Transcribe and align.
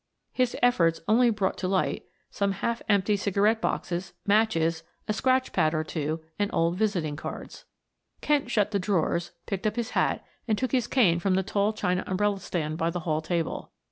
His 0.33 0.55
efforts 0.63 0.99
only 1.07 1.29
brought 1.29 1.59
to 1.59 1.67
light 1.67 2.05
some 2.31 2.53
half 2.53 2.81
empty 2.89 3.15
cigarette 3.15 3.61
boxes, 3.61 4.13
matches, 4.25 4.81
a 5.07 5.13
scratch 5.13 5.53
pad 5.53 5.75
or 5.75 5.83
two, 5.83 6.21
and 6.39 6.49
old 6.51 6.75
visiting 6.75 7.15
cards. 7.15 7.65
Kent 8.19 8.49
shut 8.49 8.71
the 8.71 8.79
drawers, 8.79 9.29
picked 9.45 9.67
up 9.67 9.75
his 9.75 9.91
hat, 9.91 10.25
and 10.47 10.57
took 10.57 10.71
his 10.71 10.87
cane 10.87 11.19
from 11.19 11.35
the 11.35 11.43
tall 11.43 11.71
china 11.71 12.03
umbrella 12.07 12.39
stand 12.39 12.79
by 12.79 12.89
the 12.89 13.01
hall 13.01 13.21
table. 13.21 13.73